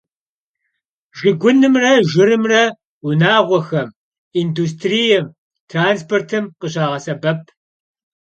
Şşıgunımre 1.15 1.93
jjırımre 2.09 2.63
vunağuexem, 3.03 3.89
yindustriêm, 4.35 5.25
transportım 5.69 6.45
khışağesebep. 6.59 7.41